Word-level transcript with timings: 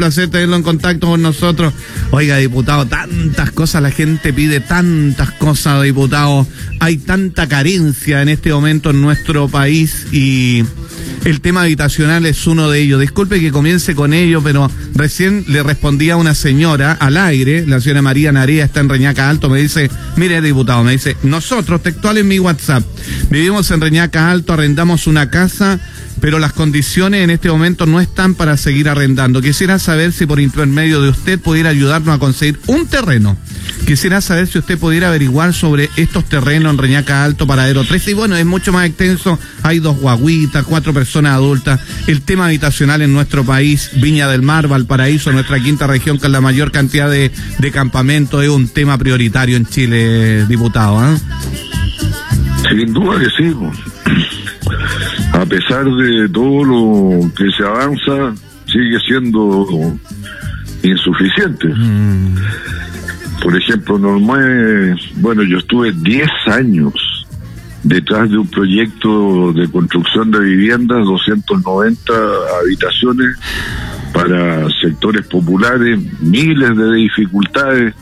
placer 0.00 0.30
tenerlo 0.30 0.56
en 0.56 0.62
contacto 0.62 1.08
con 1.08 1.20
nosotros. 1.20 1.74
Oiga, 2.10 2.38
diputado, 2.38 2.86
tantas 2.86 3.50
cosas, 3.50 3.82
la 3.82 3.90
gente 3.90 4.32
pide 4.32 4.60
tantas 4.60 5.30
cosas, 5.32 5.82
diputado. 5.82 6.46
Hay 6.80 6.96
tanta 6.96 7.46
carencia 7.46 8.22
en 8.22 8.30
este 8.30 8.50
momento 8.50 8.88
en 8.90 9.02
nuestro 9.02 9.46
país 9.48 10.06
y 10.10 10.64
el 11.26 11.42
tema 11.42 11.62
habitacional 11.62 12.24
es 12.24 12.46
uno 12.46 12.70
de 12.70 12.80
ellos. 12.80 12.98
Disculpe 12.98 13.40
que 13.40 13.52
comience 13.52 13.94
con 13.94 14.14
ello, 14.14 14.42
pero 14.42 14.70
recién 14.94 15.44
le 15.48 15.62
respondía 15.62 16.16
una 16.16 16.34
señora 16.34 16.92
al 16.92 17.18
aire, 17.18 17.66
la 17.66 17.78
señora 17.82 18.00
María 18.00 18.32
Narea 18.32 18.64
está 18.64 18.80
en 18.80 18.88
Reñaca 18.88 19.28
Alto, 19.28 19.50
me 19.50 19.60
dice, 19.60 19.90
mire 20.16 20.40
diputado, 20.40 20.82
me 20.82 20.92
dice, 20.92 21.14
nosotros, 21.22 21.82
textual 21.82 22.16
en 22.16 22.28
mi 22.28 22.38
WhatsApp, 22.38 22.82
vivimos 23.28 23.70
en 23.70 23.82
Reñaca 23.82 24.30
Alto, 24.30 24.54
arrendamos 24.54 25.06
una 25.06 25.28
casa 25.28 25.78
pero 26.20 26.38
las 26.38 26.52
condiciones 26.52 27.22
en 27.24 27.30
este 27.30 27.50
momento 27.50 27.86
no 27.86 28.00
están 28.00 28.34
para 28.34 28.56
seguir 28.56 28.88
arrendando. 28.88 29.40
Quisiera 29.40 29.78
saber 29.78 30.12
si 30.12 30.26
por 30.26 30.40
intermedio 30.40 31.00
de 31.02 31.10
usted 31.10 31.40
pudiera 31.40 31.70
ayudarnos 31.70 32.14
a 32.14 32.18
conseguir 32.18 32.58
un 32.66 32.86
terreno. 32.86 33.36
Quisiera 33.86 34.20
saber 34.20 34.46
si 34.46 34.58
usted 34.58 34.78
pudiera 34.78 35.08
averiguar 35.08 35.52
sobre 35.52 35.90
estos 35.96 36.24
terrenos 36.26 36.72
en 36.72 36.78
Reñaca 36.78 37.24
Alto, 37.24 37.46
Paradero 37.46 37.84
13. 37.84 38.12
Y 38.12 38.14
bueno, 38.14 38.36
es 38.36 38.46
mucho 38.46 38.72
más 38.72 38.86
extenso. 38.86 39.38
Hay 39.62 39.78
dos 39.80 39.98
guaguitas, 39.98 40.64
cuatro 40.64 40.92
personas 40.92 41.32
adultas. 41.32 41.80
El 42.06 42.22
tema 42.22 42.46
habitacional 42.46 43.02
en 43.02 43.12
nuestro 43.12 43.44
país, 43.44 43.90
Viña 43.94 44.28
del 44.28 44.42
Mar, 44.42 44.68
Valparaíso, 44.68 45.32
nuestra 45.32 45.58
quinta 45.60 45.86
región 45.86 46.18
con 46.18 46.32
la 46.32 46.40
mayor 46.40 46.70
cantidad 46.70 47.10
de, 47.10 47.32
campamentos, 47.72 48.42
es 48.42 48.48
un 48.48 48.68
tema 48.68 48.98
prioritario 48.98 49.56
en 49.56 49.66
Chile, 49.66 50.44
diputado. 50.46 51.14
¿eh? 51.14 51.18
Sin 52.68 52.92
duda 52.92 53.18
que 53.18 53.26
sí 53.26 53.54
a 55.32 55.46
pesar 55.46 55.84
de 55.84 56.28
todo 56.28 56.64
lo 56.64 57.34
que 57.34 57.50
se 57.56 57.64
avanza, 57.64 58.34
sigue 58.66 58.98
siendo 59.06 59.66
insuficiente. 60.82 61.68
Mm. 61.68 62.34
Por 63.42 63.56
ejemplo, 63.56 63.98
normal, 63.98 65.00
bueno, 65.16 65.42
yo 65.42 65.58
estuve 65.58 65.92
10 65.92 66.28
años 66.46 66.92
detrás 67.82 68.30
de 68.30 68.36
un 68.36 68.48
proyecto 68.48 69.52
de 69.52 69.70
construcción 69.70 70.30
de 70.30 70.40
viviendas, 70.40 71.06
290 71.06 72.12
habitaciones 72.62 73.36
para 74.12 74.68
sectores 74.82 75.26
populares, 75.26 75.98
miles 76.20 76.76
de 76.76 76.94
dificultades. 76.94 77.94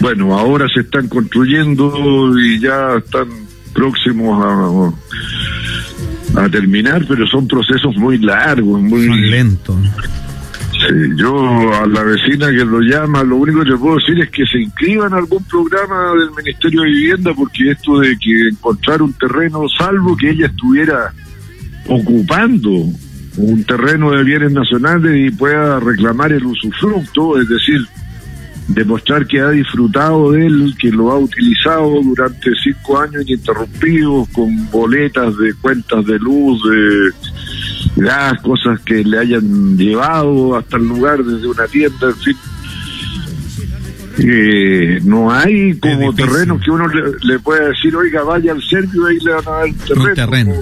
Bueno, 0.00 0.38
ahora 0.38 0.66
se 0.74 0.80
están 0.80 1.08
construyendo 1.08 2.38
y 2.38 2.60
ya 2.60 2.96
están 2.96 3.28
próximos 3.72 4.44
a 4.44 4.92
a 6.36 6.48
terminar, 6.48 7.04
pero 7.06 7.26
son 7.26 7.46
procesos 7.46 7.96
muy 7.96 8.18
largos, 8.18 8.80
muy 8.80 9.06
lentos. 9.30 9.76
Sí, 10.72 10.94
yo 11.16 11.72
a 11.74 11.86
la 11.86 12.02
vecina 12.02 12.48
que 12.48 12.64
lo 12.64 12.80
llama, 12.80 13.22
lo 13.22 13.36
único 13.36 13.62
que 13.62 13.70
le 13.70 13.76
puedo 13.76 13.96
decir 13.96 14.20
es 14.20 14.30
que 14.30 14.44
se 14.46 14.58
inscriba 14.58 15.06
en 15.06 15.14
algún 15.14 15.44
programa 15.44 16.12
del 16.18 16.30
Ministerio 16.36 16.82
de 16.82 16.88
Vivienda, 16.88 17.32
porque 17.34 17.70
esto 17.70 18.00
de 18.00 18.16
que 18.18 18.48
encontrar 18.50 19.02
un 19.02 19.12
terreno, 19.12 19.66
salvo 19.78 20.16
que 20.16 20.30
ella 20.30 20.46
estuviera 20.46 21.12
ocupando 21.86 22.70
un 23.36 23.64
terreno 23.64 24.10
de 24.10 24.24
bienes 24.24 24.52
nacionales 24.52 25.14
y 25.16 25.34
pueda 25.34 25.78
reclamar 25.80 26.32
el 26.32 26.44
usufructo, 26.44 27.40
es 27.40 27.48
decir, 27.48 27.80
demostrar 28.68 29.26
que 29.26 29.40
ha 29.40 29.50
disfrutado 29.50 30.32
de 30.32 30.46
él, 30.46 30.74
que 30.78 30.90
lo 30.90 31.10
ha 31.10 31.18
utilizado 31.18 32.00
durante 32.02 32.50
cinco 32.62 33.00
años 33.00 33.22
ininterrumpidos 33.22 34.28
con 34.28 34.70
boletas 34.70 35.36
de 35.36 35.54
cuentas 35.54 36.04
de 36.06 36.18
luz, 36.18 36.60
de 36.70 38.02
gas, 38.04 38.40
cosas 38.42 38.80
que 38.80 39.04
le 39.04 39.18
hayan 39.18 39.76
llevado 39.76 40.56
hasta 40.56 40.76
el 40.76 40.88
lugar 40.88 41.22
desde 41.22 41.46
una 41.46 41.66
tienda, 41.66 42.08
en 42.08 42.16
fin. 42.16 42.36
Eh, 44.18 45.00
no 45.04 45.32
hay 45.32 45.78
como 45.78 46.14
terreno 46.14 46.60
que 46.60 46.70
uno 46.70 46.86
le, 46.86 47.38
pueda 47.38 47.68
decir, 47.68 47.96
oiga, 47.96 48.22
vaya 48.22 48.52
al 48.52 48.62
Servio 48.62 49.10
y 49.10 49.18
le 49.20 49.32
van 49.32 49.48
a 49.48 49.50
dar 49.50 49.72
terreno. 49.86 50.14
terreno. 50.14 50.54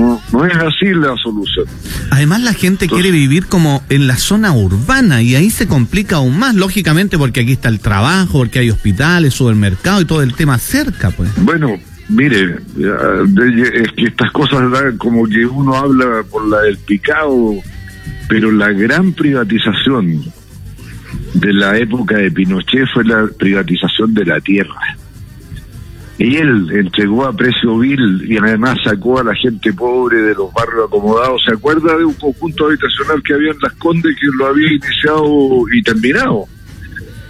No, 0.00 0.46
es 0.46 0.56
así 0.56 0.86
la 0.94 1.14
solución. 1.22 1.66
Además 2.10 2.42
la 2.42 2.54
gente 2.54 2.88
quiere 2.88 3.10
vivir 3.10 3.46
como 3.46 3.82
en 3.88 4.06
la 4.06 4.16
zona 4.16 4.52
urbana 4.52 5.22
y 5.22 5.34
ahí 5.34 5.50
se 5.50 5.66
complica 5.66 6.16
aún 6.16 6.38
más, 6.38 6.54
lógicamente 6.54 7.18
porque 7.18 7.40
aquí 7.40 7.52
está 7.52 7.68
el 7.68 7.80
trabajo, 7.80 8.38
porque 8.38 8.60
hay 8.60 8.70
hospitales, 8.70 9.34
supermercados 9.34 10.02
y 10.02 10.04
todo 10.06 10.22
el 10.22 10.34
tema 10.34 10.58
cerca, 10.58 11.10
pues. 11.10 11.30
Bueno, 11.36 11.78
mire, 12.08 12.56
es 12.56 13.92
que 13.92 14.04
estas 14.04 14.30
cosas 14.32 14.62
como 14.98 15.26
que 15.26 15.44
uno 15.44 15.76
habla 15.76 16.22
por 16.30 16.48
la 16.48 16.62
del 16.62 16.78
picado, 16.78 17.54
pero 18.28 18.50
la 18.50 18.72
gran 18.72 19.12
privatización 19.12 20.24
de 21.34 21.52
la 21.52 21.76
época 21.76 22.16
de 22.16 22.30
Pinochet 22.30 22.86
fue 22.92 23.04
la 23.04 23.28
privatización 23.38 24.14
de 24.14 24.24
la 24.24 24.40
tierra 24.40 24.96
y 26.20 26.36
él 26.36 26.68
entregó 26.72 27.24
a 27.24 27.32
precio 27.32 27.78
vil 27.78 28.26
y 28.28 28.36
además 28.36 28.76
sacó 28.84 29.20
a 29.20 29.24
la 29.24 29.34
gente 29.34 29.72
pobre 29.72 30.20
de 30.20 30.34
los 30.34 30.52
barrios 30.52 30.86
acomodados. 30.86 31.40
¿Se 31.46 31.54
acuerda 31.54 31.96
de 31.96 32.04
un 32.04 32.12
conjunto 32.12 32.66
habitacional 32.66 33.22
que 33.22 33.32
había 33.32 33.52
en 33.52 33.58
Las 33.62 33.72
Condes 33.76 34.14
que 34.20 34.26
lo 34.36 34.46
había 34.48 34.70
iniciado 34.70 35.64
y 35.72 35.82
terminado? 35.82 36.44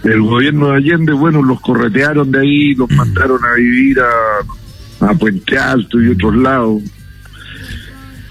El 0.03 0.21
gobierno 0.21 0.71
de 0.71 0.75
Allende, 0.75 1.13
bueno, 1.13 1.41
los 1.41 1.61
corretearon 1.61 2.33
de 2.33 2.39
ahí, 2.39 2.75
los 2.75 2.91
mandaron 2.91 3.39
a 3.45 3.55
vivir 3.55 3.97
a, 4.01 5.13
Puente 5.13 5.57
Alto 5.57 6.01
y 6.01 6.09
otros 6.09 6.35
lados. 6.35 6.83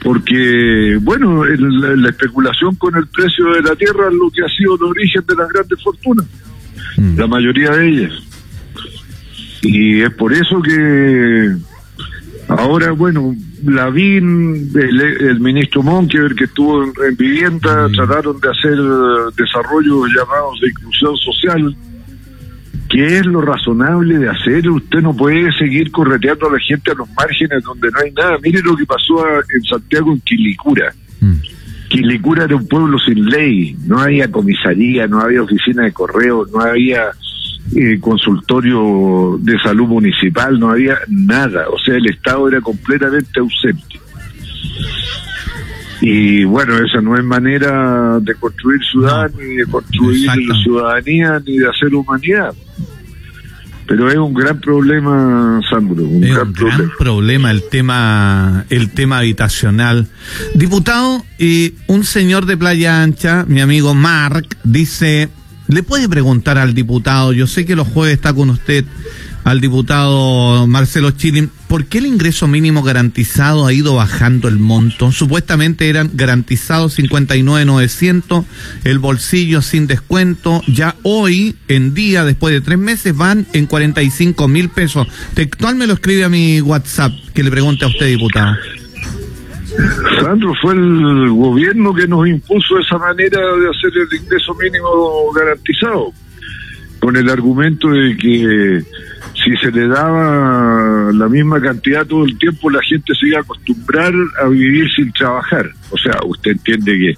Porque, 0.03 0.99
bueno, 1.01 1.43
la 1.43 2.11
especulación 2.11 2.75
con 2.75 2.97
el 2.97 3.07
precio 3.07 3.47
de 3.55 3.63
la 3.63 3.75
tierra 3.77 4.09
es 4.09 4.15
lo 4.15 4.31
que 4.31 4.43
ha 4.43 4.49
sido 4.49 4.75
el 4.75 4.83
origen 4.83 5.25
de 5.27 5.37
las 5.37 5.49
grandes 5.49 5.83
fortunas, 5.83 6.27
mm. 6.99 7.19
la 7.19 7.27
mayoría 7.27 7.71
de 7.71 7.89
ellas. 7.89 8.30
Y 9.63 10.03
es 10.03 10.11
por 10.15 10.33
eso 10.33 10.63
que 10.63 11.55
ahora, 12.49 12.93
bueno, 12.93 13.35
la 13.65 13.89
el, 13.89 15.01
el 15.01 15.41
ministro 15.41 15.83
Monkever 15.83 16.35
que 16.35 16.45
estuvo 16.45 16.85
en, 16.85 17.17
vivienda, 17.17 17.89
trataron 17.95 18.41
de 18.41 18.49
hacer 18.49 18.77
desarrollos 19.37 20.09
llamados 20.17 20.61
de 20.61 20.69
inclusión 20.69 21.17
social. 21.19 21.77
¿Qué 22.89 23.19
es 23.19 23.27
lo 23.27 23.41
razonable 23.41 24.19
de 24.19 24.29
hacer? 24.29 24.69
Usted 24.69 25.01
no 25.01 25.15
puede 25.15 25.53
seguir 25.53 25.93
correteando 25.93 26.49
a 26.49 26.53
la 26.53 26.59
gente 26.59 26.91
a 26.91 26.95
los 26.95 27.09
márgenes 27.11 27.63
donde 27.63 27.89
no 27.91 27.99
hay 28.01 28.11
nada. 28.13 28.37
Mire 28.43 28.61
lo 28.63 28.77
que 28.77 28.85
pasó 28.85 29.25
en 29.29 29.63
Santiago, 29.63 30.13
en 30.13 30.21
Quilicura. 30.23 30.93
Mm. 31.21 31.35
Quilicura 31.89 32.45
era 32.45 32.57
un 32.57 32.67
pueblo 32.67 32.99
sin 32.99 33.27
ley, 33.27 33.77
no 33.85 34.01
había 34.01 34.31
comisaría, 34.31 35.07
no 35.07 35.21
había 35.21 35.43
oficina 35.43 35.85
de 35.85 35.93
correo, 35.93 36.47
no 36.53 36.61
había 36.61 37.11
eh, 37.77 38.01
consultorio 38.01 39.39
de 39.41 39.59
salud 39.61 39.87
municipal, 39.87 40.59
no 40.59 40.71
había 40.71 40.99
nada, 41.09 41.69
o 41.69 41.79
sea, 41.79 41.95
el 41.95 42.09
Estado 42.11 42.49
era 42.49 42.61
completamente 42.61 43.39
ausente. 43.39 44.01
Y 46.01 46.45
bueno, 46.45 46.77
esa 46.79 47.01
no 47.01 47.15
es 47.17 47.23
manera 47.23 48.19
de 48.21 48.35
construir 48.35 48.81
ciudad, 48.91 49.31
ni 49.39 49.57
de 49.57 49.67
construir 49.67 50.31
ciudadanía, 50.65 51.41
ni 51.47 51.59
de 51.59 51.69
hacer 51.69 51.95
humanidad. 51.95 52.55
Pero 53.87 54.09
es 54.09 54.17
un 54.17 54.33
gran 54.33 54.61
problema, 54.61 55.61
Sandro. 55.69 56.05
Un 56.05 56.23
es 56.25 56.33
gran 56.33 56.47
un 56.47 56.53
problema. 56.55 56.79
gran 56.79 56.91
problema 56.97 57.51
el 57.51 57.69
tema, 57.69 58.65
el 58.71 58.91
tema 58.91 59.19
habitacional. 59.19 60.07
Diputado, 60.55 61.25
y 61.39 61.75
un 61.89 62.05
señor 62.05 62.47
de 62.47 62.57
Playa 62.57 63.03
Ancha, 63.03 63.45
mi 63.47 63.61
amigo 63.61 63.95
Mark, 63.95 64.47
dice 64.63 65.29
le 65.71 65.83
puede 65.83 66.09
preguntar 66.09 66.59
al 66.59 66.75
diputado, 66.75 67.33
yo 67.33 67.47
sé 67.47 67.65
que 67.65 67.77
los 67.77 67.89
jueves 67.89 68.15
está 68.15 68.33
con 68.33 68.51
usted, 68.51 68.85
al 69.45 69.61
diputado 69.61 70.67
Marcelo 70.67 71.13
Chilin, 71.13 71.51
¿por 71.69 71.87
qué 71.87 71.99
el 71.99 72.07
ingreso 72.07 72.47
mínimo 72.47 72.83
garantizado 72.83 73.67
ha 73.67 73.73
ido 73.73 73.95
bajando 73.95 74.49
el 74.49 74.59
monto? 74.59 75.13
Supuestamente 75.13 75.89
eran 75.89 76.11
garantizados 76.13 76.99
59.900, 76.99 78.45
el 78.85 78.99
bolsillo 78.99 79.63
sin 79.63 79.87
descuento, 79.87 80.63
ya 80.67 80.97
hoy 81.03 81.57
en 81.69 81.95
día, 81.95 82.25
después 82.25 82.53
de 82.53 82.61
tres 82.61 82.79
meses, 82.79 83.17
van 83.17 83.47
en 83.53 83.67
45 83.67 84.49
mil 84.49 84.69
pesos. 84.69 85.07
Textual 85.35 85.77
me 85.77 85.87
lo 85.87 85.95
escribe 85.95 86.25
a 86.25 86.29
mi 86.29 86.61
WhatsApp, 86.61 87.13
que 87.33 87.43
le 87.43 87.51
pregunte 87.51 87.85
a 87.85 87.89
usted, 87.89 88.07
diputado. 88.07 88.57
Sandro, 90.21 90.53
fue 90.61 90.75
el 90.75 91.31
gobierno 91.31 91.95
que 91.95 92.07
nos 92.07 92.27
impuso 92.27 92.79
esa 92.79 92.99
manera 92.99 93.39
de 93.39 93.69
hacer 93.69 93.91
el 93.95 94.21
ingreso 94.21 94.55
mínimo 94.55 95.33
garantizado, 95.33 96.13
con 96.99 97.17
el 97.17 97.29
argumento 97.29 97.89
de 97.89 98.17
que 98.17 98.85
si 99.35 99.57
se 99.57 99.71
le 99.71 99.89
daba 99.89 101.11
la 101.13 101.29
misma 101.29 101.61
cantidad 101.61 102.07
todo 102.07 102.25
el 102.25 102.37
tiempo, 102.39 102.71
la 102.71 102.83
gente 102.83 103.15
se 103.15 103.29
iba 103.29 103.39
a 103.39 103.43
acostumbrar 103.43 104.13
a 104.43 104.49
vivir 104.49 104.89
sin 104.95 105.13
trabajar. 105.13 105.71
O 105.91 105.99
sea, 105.99 106.19
usted 106.27 106.53
entiende 106.53 106.99
que 106.99 107.15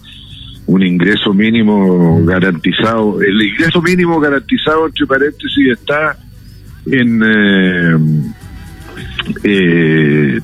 un 0.66 0.82
ingreso 0.82 1.34
mínimo 1.34 2.24
garantizado, 2.24 3.20
el 3.20 3.42
ingreso 3.42 3.82
mínimo 3.82 4.20
garantizado, 4.20 4.86
entre 4.86 5.06
paréntesis, 5.06 5.72
está 5.72 6.16
en... 6.86 7.22
Eh, 7.24 8.32
eh, 9.44 10.40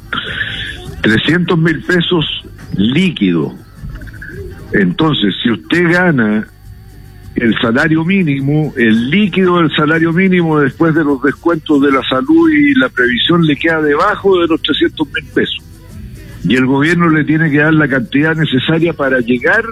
300 1.03 1.59
mil 1.59 1.83
pesos 1.83 2.25
líquido. 2.77 3.55
Entonces, 4.73 5.35
si 5.43 5.51
usted 5.51 5.91
gana 5.91 6.47
el 7.35 7.55
salario 7.61 8.05
mínimo, 8.05 8.73
el 8.77 9.11
líquido 9.11 9.59
del 9.59 9.71
salario 9.75 10.13
mínimo 10.13 10.59
después 10.61 10.95
de 10.95 11.05
los 11.05 11.23
descuentos 11.23 11.81
de 11.81 11.93
la 11.93 12.03
salud 12.09 12.51
y 12.51 12.75
la 12.75 12.89
previsión 12.89 13.47
le 13.47 13.57
queda 13.57 13.81
debajo 13.81 14.41
de 14.41 14.49
los 14.49 14.61
300 14.61 15.07
mil 15.07 15.25
pesos. 15.33 15.65
Y 16.45 16.57
el 16.57 16.67
gobierno 16.67 17.09
le 17.09 17.25
tiene 17.25 17.51
que 17.51 17.59
dar 17.59 17.75
la 17.75 17.89
cantidad 17.89 18.35
necesaria 18.35 18.93
para 18.93 19.21
llegar 19.21 19.63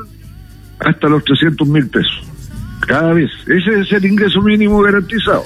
hasta 0.79 1.09
los 1.09 1.25
300 1.25 1.67
mil 1.69 1.89
pesos. 1.89 2.23
Cada 2.87 3.13
vez. 3.15 3.31
Ese 3.47 3.81
es 3.81 3.93
el 3.93 4.05
ingreso 4.05 4.43
mínimo 4.43 4.81
garantizado. 4.81 5.45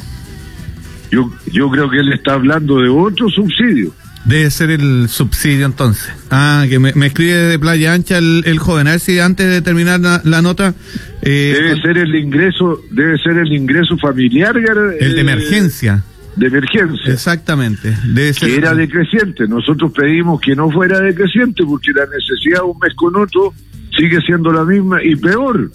Yo, 1.10 1.30
yo 1.52 1.70
creo 1.70 1.90
que 1.90 1.98
él 1.98 2.12
está 2.12 2.34
hablando 2.34 2.80
de 2.80 2.88
otro 2.88 3.28
subsidio. 3.30 3.92
Debe 4.25 4.50
ser 4.50 4.70
el 4.70 5.08
subsidio 5.08 5.67
entonces. 5.67 6.12
Ah, 6.31 6.67
que 6.69 6.78
me, 6.78 6.90
escribe 7.06 7.34
de 7.34 7.58
Playa 7.58 7.94
Ancha 7.94 8.19
el, 8.19 8.58
joven. 8.58 8.87
A 8.87 8.93
ver 8.93 9.00
si 9.00 9.19
antes 9.19 9.49
de 9.49 9.62
terminar 9.62 10.00
la, 10.00 10.43
nota... 10.43 10.75
Eh, 11.22 11.56
debe 11.56 11.81
ser 11.81 11.99
el 11.99 12.14
ingreso, 12.14 12.82
debe 12.90 13.19
ser 13.19 13.38
el 13.38 13.52
ingreso 13.52 13.96
familiar. 13.96 14.56
El 14.56 15.14
de 15.14 15.20
emergencia. 15.20 16.05
De 16.37 16.46
emergencia. 16.46 17.12
Exactamente. 17.12 17.96
Debe 18.05 18.34
ser 18.34 18.49
que 18.50 18.56
era 18.56 18.75
decreciente. 18.75 19.49
Nosotros 19.49 19.93
pedimos 19.93 20.40
que 20.40 20.55
no 20.55 20.70
fuera 20.70 21.00
decreciente 21.00 21.64
porque 21.64 21.93
la 21.93 22.06
necesidad 22.06 22.62
un 22.64 22.78
mes 22.78 22.94
con 22.94 23.16
otro 23.16 23.55
sigue 23.96 24.20
siendo 24.20 24.52
la 24.52 24.64
misma 24.64 25.02
y 25.02 25.16
peor. 25.16 25.70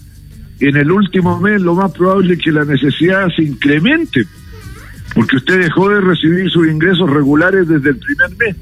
En 0.60 0.76
el 0.76 0.90
último 0.90 1.38
mes 1.40 1.60
lo 1.60 1.74
más 1.74 1.92
probable 1.92 2.34
es 2.34 2.40
que 2.40 2.52
la 2.52 2.64
necesidad 2.64 3.28
se 3.34 3.42
incremente 3.42 4.24
porque 5.16 5.36
usted 5.36 5.60
dejó 5.60 5.88
de 5.88 6.00
recibir 6.02 6.50
sus 6.50 6.68
ingresos 6.68 7.08
regulares 7.08 7.66
desde 7.66 7.88
el 7.88 7.96
primer 7.96 8.36
mes. 8.36 8.56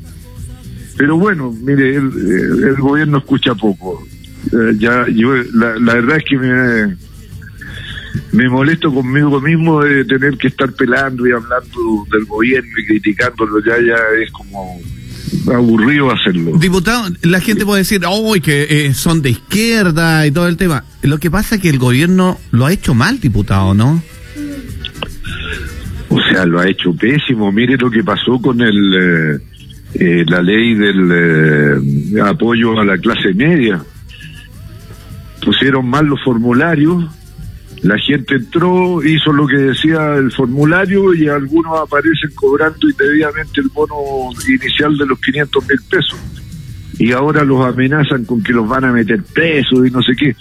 Pero 0.96 1.18
bueno, 1.18 1.52
mire, 1.52 1.96
el, 1.96 2.76
gobierno 2.78 3.18
escucha 3.18 3.56
poco. 3.56 4.06
Eh, 4.52 4.76
ya 4.78 5.04
yo 5.08 5.34
la, 5.52 5.94
verdad 5.94 6.18
es 6.18 6.24
que 6.24 6.38
me, 6.38 6.96
me 8.30 8.48
molesto 8.48 8.94
conmigo 8.94 9.40
mismo 9.40 9.82
de 9.82 10.04
tener 10.04 10.38
que 10.38 10.46
estar 10.46 10.72
pelando 10.72 11.26
y 11.26 11.32
hablando 11.32 12.06
del 12.12 12.24
gobierno 12.24 12.70
y 12.78 12.86
criticándolo, 12.86 13.58
ya 13.64 13.74
ya 13.84 13.96
es 14.22 14.30
como 14.30 14.80
aburrido 15.52 16.12
hacerlo. 16.12 16.56
Diputado, 16.56 17.08
la 17.22 17.40
gente 17.40 17.64
puede 17.66 17.80
decir, 17.80 18.02
oh, 18.06 18.32
que 18.40 18.66
eh, 18.70 18.94
son 18.94 19.22
de 19.22 19.30
izquierda 19.30 20.24
y 20.24 20.30
todo 20.30 20.46
el 20.46 20.56
tema. 20.56 20.84
Lo 21.02 21.18
que 21.18 21.32
pasa 21.32 21.56
es 21.56 21.60
que 21.60 21.68
el 21.68 21.78
gobierno 21.78 22.38
lo 22.52 22.66
ha 22.66 22.72
hecho 22.72 22.94
mal, 22.94 23.18
diputado, 23.18 23.74
¿no? 23.74 24.00
Lo 26.46 26.60
ha 26.60 26.68
hecho 26.68 26.92
pésimo. 26.94 27.52
Mire 27.52 27.76
lo 27.76 27.90
que 27.90 28.02
pasó 28.02 28.40
con 28.40 28.60
el 28.60 28.94
eh, 28.94 29.38
eh, 29.94 30.24
la 30.26 30.42
ley 30.42 30.74
del 30.74 31.08
eh, 31.12 32.20
apoyo 32.20 32.78
a 32.80 32.84
la 32.84 32.98
clase 32.98 33.32
media. 33.32 33.80
Pusieron 35.44 35.86
mal 35.86 36.06
los 36.06 36.22
formularios, 36.24 37.04
la 37.82 37.98
gente 37.98 38.36
entró, 38.36 39.04
hizo 39.04 39.32
lo 39.32 39.46
que 39.46 39.58
decía 39.58 40.14
el 40.14 40.32
formulario 40.32 41.14
y 41.14 41.28
algunos 41.28 41.80
aparecen 41.80 42.30
cobrando 42.34 42.88
indebidamente 42.88 43.60
el 43.60 43.68
bono 43.68 43.94
inicial 44.48 44.96
de 44.96 45.06
los 45.06 45.20
500 45.20 45.68
mil 45.68 45.80
pesos. 45.90 46.18
Y 46.98 47.12
ahora 47.12 47.44
los 47.44 47.64
amenazan 47.64 48.24
con 48.24 48.42
que 48.42 48.52
los 48.52 48.66
van 48.68 48.84
a 48.84 48.92
meter 48.92 49.22
presos 49.22 49.86
y 49.86 49.90
no 49.90 50.02
sé 50.02 50.12
qué. 50.18 50.34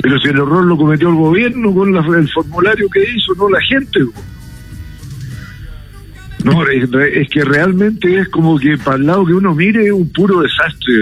Pero 0.00 0.18
si 0.20 0.28
el 0.28 0.36
error 0.36 0.64
lo 0.64 0.76
cometió 0.76 1.08
el 1.08 1.16
gobierno 1.16 1.74
con 1.74 1.94
el 1.94 2.28
formulario 2.30 2.88
que 2.88 3.02
hizo, 3.02 3.34
no 3.36 3.48
la 3.48 3.60
gente. 3.60 4.00
No, 6.44 6.66
es, 6.66 7.28
que 7.30 7.44
realmente 7.44 8.18
es 8.18 8.28
como 8.28 8.58
que 8.58 8.76
para 8.76 8.96
el 8.96 9.06
lado 9.06 9.24
que 9.24 9.34
uno 9.34 9.54
mire 9.54 9.92
un 9.92 10.08
puro 10.12 10.40
desastre, 10.40 10.92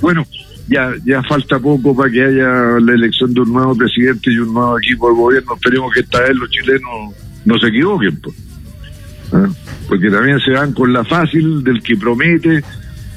Bueno, 0.00 0.26
ya 0.68 0.92
ya 1.04 1.22
falta 1.22 1.58
poco 1.58 1.94
para 1.94 2.10
que 2.10 2.24
haya 2.24 2.80
la 2.80 2.92
elección 2.92 3.32
de 3.34 3.40
un 3.42 3.52
nuevo 3.52 3.76
presidente 3.76 4.32
y 4.32 4.38
un 4.38 4.52
nuevo 4.52 4.78
equipo 4.78 5.08
de 5.08 5.14
gobierno. 5.14 5.54
Esperemos 5.54 5.92
que 5.92 6.00
esta 6.00 6.20
vez 6.20 6.34
los 6.34 6.50
chilenos 6.50 7.14
no 7.44 7.58
se 7.58 7.68
equivoquen. 7.68 8.20
Pues. 8.20 8.36
¿Ah? 9.32 9.48
Porque 9.88 10.10
también 10.10 10.40
se 10.40 10.52
van 10.52 10.72
con 10.72 10.92
la 10.92 11.04
fácil 11.04 11.62
del 11.62 11.82
que 11.82 11.96
promete, 11.96 12.64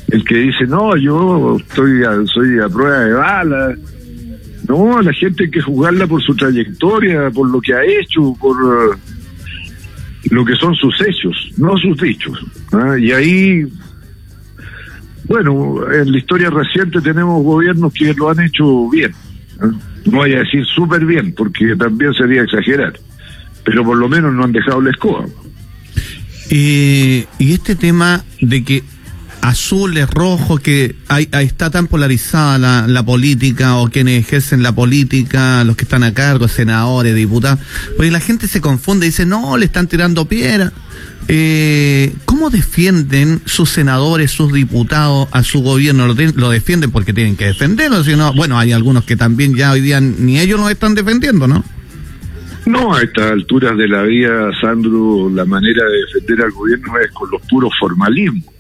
el 0.09 0.23
que 0.25 0.35
dice, 0.35 0.65
no, 0.67 0.95
yo 0.97 1.57
estoy 1.57 2.03
soy 2.25 2.59
a 2.59 2.69
prueba 2.69 2.99
de 2.99 3.13
bala. 3.13 3.75
No, 4.67 5.01
la 5.01 5.13
gente 5.13 5.45
hay 5.45 5.51
que 5.51 5.61
jugarla 5.61 6.07
por 6.07 6.21
su 6.21 6.35
trayectoria, 6.35 7.31
por 7.31 7.49
lo 7.49 7.61
que 7.61 7.73
ha 7.73 7.83
hecho, 7.83 8.35
por 8.39 8.97
lo 10.29 10.45
que 10.45 10.55
son 10.55 10.75
sus 10.75 10.99
hechos, 11.01 11.51
no 11.57 11.77
sus 11.77 11.97
dichos. 11.99 12.39
¿ah? 12.71 12.97
Y 12.99 13.11
ahí, 13.11 13.65
bueno, 15.25 15.91
en 15.91 16.11
la 16.11 16.17
historia 16.17 16.49
reciente 16.49 17.01
tenemos 17.01 17.43
gobiernos 17.43 17.93
que 17.93 18.13
lo 18.13 18.29
han 18.29 18.39
hecho 18.41 18.89
bien. 18.89 19.11
¿ah? 19.59 19.71
No 20.05 20.17
voy 20.17 20.33
a 20.33 20.39
decir 20.39 20.65
súper 20.65 21.05
bien, 21.05 21.33
porque 21.33 21.75
también 21.75 22.13
sería 22.13 22.43
exagerar, 22.43 22.93
pero 23.63 23.83
por 23.83 23.97
lo 23.97 24.07
menos 24.07 24.33
no 24.33 24.43
han 24.43 24.51
dejado 24.51 24.81
la 24.81 24.91
escoba. 24.91 25.25
y 26.49 27.25
este 27.39 27.75
tema 27.75 28.23
de 28.41 28.63
que 28.63 28.83
azules, 29.41 30.09
rojos, 30.09 30.59
que 30.59 30.95
hay, 31.07 31.29
está 31.31 31.69
tan 31.69 31.87
polarizada 31.87 32.57
la, 32.57 32.87
la, 32.87 33.03
política 33.03 33.77
o 33.77 33.89
quienes 33.89 34.19
ejercen 34.19 34.63
la 34.63 34.73
política, 34.73 35.63
los 35.63 35.75
que 35.75 35.83
están 35.83 36.03
a 36.03 36.13
cargo, 36.13 36.47
senadores, 36.47 37.15
diputados, 37.15 37.59
porque 37.95 38.11
la 38.11 38.19
gente 38.19 38.47
se 38.47 38.61
confunde 38.61 39.05
y 39.05 39.09
dice, 39.09 39.25
no, 39.25 39.57
le 39.57 39.65
están 39.65 39.87
tirando 39.87 40.25
piedra. 40.25 40.71
Eh, 41.29 42.13
¿Cómo 42.25 42.49
defienden 42.49 43.41
sus 43.45 43.69
senadores, 43.69 44.31
sus 44.31 44.53
diputados 44.53 45.27
a 45.31 45.43
su 45.43 45.61
gobierno? 45.61 46.07
¿Lo, 46.07 46.49
defienden 46.49 46.91
porque 46.91 47.13
tienen 47.13 47.35
que 47.35 47.45
defenderlo? 47.45 48.03
Sino, 48.03 48.33
bueno, 48.33 48.57
hay 48.57 48.71
algunos 48.71 49.03
que 49.03 49.17
también 49.17 49.55
ya 49.55 49.71
hoy 49.71 49.81
día 49.81 49.99
ni 49.99 50.39
ellos 50.39 50.59
lo 50.59 50.69
están 50.69 50.95
defendiendo, 50.95 51.47
¿no? 51.47 51.63
No, 52.65 52.93
a 52.93 53.01
estas 53.01 53.31
alturas 53.31 53.77
de 53.77 53.87
la 53.87 54.03
vida, 54.03 54.51
Sandro, 54.61 55.29
la 55.29 55.45
manera 55.45 55.83
de 55.85 55.99
defender 56.05 56.45
al 56.45 56.51
gobierno 56.51 56.97
es 56.99 57.11
con 57.11 57.29
los 57.31 57.41
puros 57.49 57.71
formalismos 57.79 58.56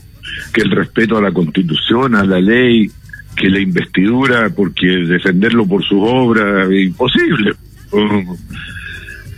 que 0.53 0.61
el 0.61 0.71
respeto 0.71 1.17
a 1.17 1.21
la 1.21 1.31
constitución, 1.31 2.15
a 2.15 2.23
la 2.23 2.39
ley, 2.39 2.89
que 3.35 3.49
la 3.49 3.59
investidura, 3.59 4.49
porque 4.49 4.87
defenderlo 4.87 5.65
por 5.67 5.83
sus 5.83 5.99
obras 6.01 6.69
es 6.69 6.87
imposible. 6.87 7.53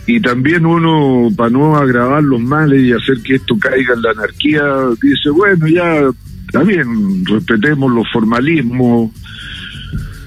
Y 0.06 0.20
también 0.20 0.66
uno, 0.66 1.28
para 1.36 1.50
no 1.50 1.76
agravar 1.76 2.22
los 2.22 2.40
males 2.40 2.82
y 2.82 2.92
hacer 2.92 3.22
que 3.22 3.36
esto 3.36 3.56
caiga 3.58 3.94
en 3.94 4.02
la 4.02 4.10
anarquía, 4.10 4.62
dice, 5.00 5.30
bueno, 5.30 5.68
ya, 5.68 6.10
también 6.50 7.24
respetemos 7.26 7.92
los 7.92 8.10
formalismos, 8.10 9.12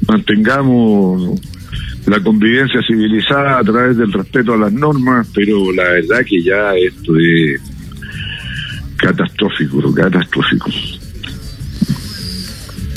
mantengamos 0.08 1.42
la 2.06 2.20
convivencia 2.22 2.82
civilizada 2.86 3.60
a 3.60 3.64
través 3.64 3.98
del 3.98 4.14
respeto 4.14 4.54
a 4.54 4.58
las 4.58 4.74
normas, 4.74 5.30
pero 5.34 5.72
la 5.72 5.84
verdad 5.84 6.24
que 6.26 6.42
ya 6.42 6.76
esto 6.76 7.14
es 7.18 7.62
catastrófico, 9.04 9.94
catastrófico. 9.94 10.72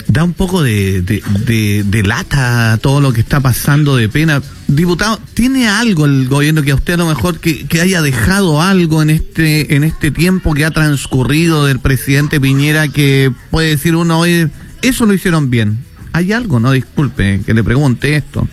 Da 0.09 0.23
un 0.23 0.33
poco 0.33 0.63
de, 0.63 1.03
de, 1.03 2.03
lata 2.05 2.79
todo 2.81 3.01
lo 3.01 3.13
que 3.13 3.21
está 3.21 3.41
pasando, 3.41 3.97
de 3.97 4.09
pena. 4.09 4.41
Diputado, 4.69 5.21
¿tiene 5.35 5.69
algo 5.69 6.07
el 6.07 6.29
gobierno 6.29 6.63
que 6.63 6.71
a 6.71 6.77
usted 6.77 6.95
a 6.95 6.99
lo 6.99 7.07
mejor 7.07 7.41
que, 7.41 7.67
haya 7.81 8.01
dejado 8.03 8.63
algo 8.63 9.03
en 9.03 9.11
este, 9.11 9.75
en 9.75 9.85
este 9.85 10.11
tiempo 10.11 10.55
que 10.55 10.65
ha 10.65 10.71
transcurrido 10.71 11.67
del 11.67 11.81
presidente 11.81 12.41
Piñera 12.41 12.89
que 12.89 13.33
puede 13.51 13.71
decir 13.71 13.97
uno, 13.97 14.21
hoy 14.21 14.49
eso 14.83 15.07
lo 15.07 15.13
hicieron 15.13 15.51
bien? 15.51 15.79
¿Hay 16.13 16.33
algo? 16.33 16.61
No, 16.61 16.71
disculpe 16.73 17.41
que 17.45 17.53
le 17.53 17.63
pregunte 17.63 18.17
esto. 18.17 18.49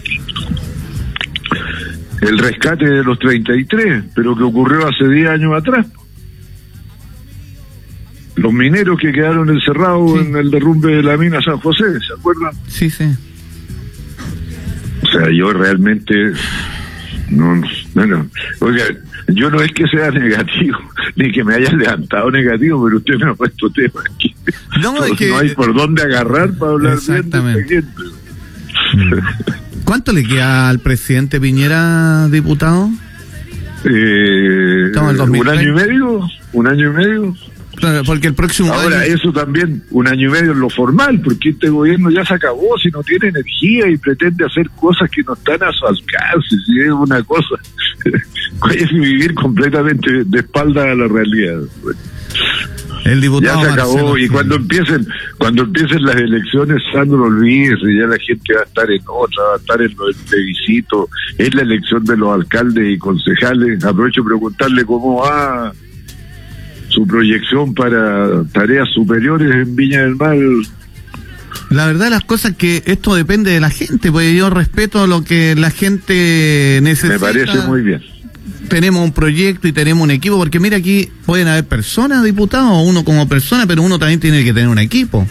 El 2.19 2.38
rescate 2.39 2.86
de 2.86 3.03
los 3.03 3.19
33, 3.19 4.05
pero 4.15 4.36
que 4.36 4.43
ocurrió 4.43 4.88
hace 4.88 5.07
10 5.07 5.29
años 5.29 5.53
atrás 5.55 5.86
los 8.36 8.54
mineros 8.54 9.00
que 9.00 9.12
quedaron 9.12 9.50
encerrados 9.50 10.20
en 10.20 10.36
el 10.36 10.50
derrumbe 10.50 10.96
de 10.96 11.04
la 11.04 11.18
mina 11.18 11.42
San 11.42 11.60
José, 11.60 11.86
¿se 12.06 12.13
acuerdan? 12.13 12.54
Sí, 12.68 12.90
sí. 12.90 13.06
O 15.04 15.08
sea, 15.08 15.30
yo 15.32 15.54
realmente 15.54 16.34
no, 17.30 17.62
bueno, 17.94 18.28
oiga, 18.60 18.84
yo 19.30 19.50
no 19.50 19.62
es 19.62 19.72
que 19.72 19.88
sea 19.88 20.12
negativo, 20.12 20.78
ni 21.16 21.32
que 21.32 21.44
me 21.44 21.56
haya 21.56 21.72
levantado 21.72 22.32
negativo, 22.32 22.84
pero 22.84 22.98
usted 22.98 23.16
me 23.16 23.32
ha 23.32 23.34
puesto 23.34 23.70
tema 23.72 24.02
aquí. 24.13 24.36
No, 24.82 24.94
no 24.94 25.38
hay 25.38 25.50
por 25.56 25.74
dónde 25.74 26.04
agarrar 26.04 26.54
para 26.54 26.72
hablar 26.74 27.00
bien 27.00 27.30
de 27.30 27.78
esta 27.78 27.94
¿Cuánto 29.84 30.13
le 30.13 30.24
queda 30.24 30.70
al 30.70 30.80
presidente 30.80 31.40
Piñera, 31.40 32.28
diputado? 32.30 32.90
Eh, 33.86 34.92
un 34.96 35.48
año 35.50 35.62
y 35.62 35.74
medio, 35.74 36.22
un 36.54 36.68
año 36.68 36.90
y 36.90 36.94
medio 36.94 37.36
porque 38.06 38.27
el 38.27 38.34
próximo 38.34 38.74
Ahora, 38.74 39.06
eso 39.06 39.32
también, 39.32 39.84
un 39.92 40.08
año 40.08 40.30
y 40.30 40.32
medio 40.32 40.51
en 40.51 40.60
lo 40.60 40.70
formal, 40.70 41.20
porque 41.22 41.50
este 41.50 41.70
gobierno 41.70 42.10
ya 42.10 42.24
se 42.25 42.36
acabó, 42.36 42.77
si 42.77 42.89
no 42.89 43.03
tiene 43.03 43.30
energía 43.30 43.89
y 43.89 43.98
pretende 43.98 44.46
hacer 44.46 44.70
cosas 44.72 45.10
que 45.10 45.24
no 45.24 45.34
están 45.34 45.63
a 45.63 45.72
su 45.72 45.86
alcance, 45.86 46.56
si 46.65 46.80
es 46.80 46.92
una 46.92 47.22
cosa, 47.24 47.56
es 48.75 48.92
vivir 48.92 49.34
completamente 49.34 50.24
de 50.25 50.39
espalda 50.39 50.92
a 50.92 50.96
la 50.96 51.08
realidad. 51.08 51.62
El 53.06 53.20
diputado 53.20 53.62
ya 53.62 53.68
se 53.68 53.74
acabó 53.74 54.18
y 54.18 54.30
cuando 54.30 54.56
empiecen 54.56 55.06
cuando 55.38 55.63
empiecen 55.63 56.03
las 56.03 56.15
elecciones 56.15 56.82
Sandro 56.94 57.24
olvídese 57.24 57.98
ya 58.00 58.08
la 58.08 58.18
gente 58.18 58.53
va 58.56 58.62
a 58.62 58.63
estar 58.63 58.89
en 58.89 59.01
otra 59.08 59.44
va 59.44 59.53
a 59.53 59.58
estar 59.58 59.82
en 59.82 59.92
el 59.92 60.15
plebiscito 60.30 61.10
es 61.38 61.53
la 61.53 61.63
elección 61.63 62.06
de 62.06 62.15
los 62.15 62.34
alcaldes 62.34 62.94
y 62.94 62.98
concejales. 62.98 63.84
Aprovecho 63.84 64.24
preguntarle 64.24 64.86
cómo 64.86 65.22
va 65.22 65.74
su 66.94 67.08
proyección 67.08 67.74
para 67.74 68.44
tareas 68.52 68.88
superiores 68.94 69.52
en 69.54 69.76
Viña 69.76 70.02
del 70.02 70.16
Mar 70.16 70.38
la 71.70 71.88
verdad 71.88 72.10
las 72.10 72.24
cosas 72.24 72.56
que 72.56 72.84
esto 72.86 73.16
depende 73.16 73.52
de 73.52 73.60
la 73.60 73.70
gente, 73.70 74.12
porque 74.12 74.36
yo 74.36 74.50
respeto 74.50 75.08
lo 75.08 75.24
que 75.24 75.56
la 75.56 75.72
gente 75.72 76.80
necesita. 76.84 77.14
Me 77.14 77.20
parece 77.20 77.60
muy 77.68 77.82
bien 77.82 78.02
tenemos 78.68 79.04
un 79.04 79.12
proyecto 79.12 79.68
y 79.68 79.72
tenemos 79.72 80.04
un 80.04 80.12
equipo, 80.12 80.38
porque 80.38 80.60
mira 80.60 80.78
aquí 80.78 81.10
pueden 81.26 81.48
haber 81.48 81.66
personas, 81.66 82.24
diputados, 82.24 82.84
uno 82.84 83.04
como 83.04 83.28
persona, 83.28 83.68
pero 83.68 83.82
uno 83.84 84.00
también 84.00 84.20
tiene 84.20 84.44
que 84.44 84.54
tener 84.54 84.70
un 84.70 84.80
equipo. 84.80 85.28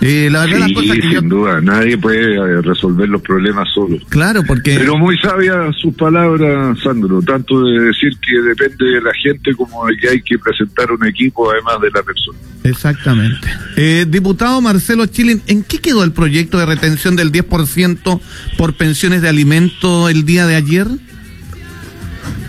Eh, 0.00 0.28
la 0.30 0.44
verdad, 0.44 0.66
sí, 0.66 1.00
sin 1.00 1.28
duda, 1.28 1.60
nadie 1.60 1.96
puede 1.96 2.34
eh, 2.34 2.60
resolver 2.60 3.08
los 3.08 3.22
problemas 3.22 3.66
solo. 3.74 3.96
Claro, 4.08 4.42
porque... 4.46 4.76
Pero 4.78 4.98
muy 4.98 5.16
sabia 5.18 5.72
sus 5.80 5.94
palabras, 5.94 6.78
Sandro, 6.82 7.22
tanto 7.22 7.64
de 7.64 7.80
decir 7.86 8.12
que 8.20 8.40
depende 8.42 8.84
de 8.84 9.00
la 9.00 9.12
gente 9.14 9.54
como 9.54 9.86
de 9.86 9.96
que 9.96 10.08
hay 10.08 10.22
que 10.22 10.38
presentar 10.38 10.92
un 10.92 11.06
equipo 11.06 11.50
además 11.50 11.80
de 11.80 11.90
la 11.90 12.02
persona. 12.02 12.38
Exactamente. 12.64 13.48
Eh, 13.76 14.06
diputado 14.08 14.60
Marcelo 14.60 15.06
Chilin, 15.06 15.40
¿en 15.46 15.62
qué 15.62 15.78
quedó 15.78 16.04
el 16.04 16.12
proyecto 16.12 16.58
de 16.58 16.66
retención 16.66 17.16
del 17.16 17.32
10% 17.32 18.20
por 18.58 18.74
pensiones 18.74 19.22
de 19.22 19.28
alimento 19.28 20.08
el 20.08 20.26
día 20.26 20.46
de 20.46 20.56
ayer? 20.56 20.86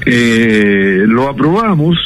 Eh, 0.06 1.04
lo 1.06 1.30
aprobamos, 1.30 1.98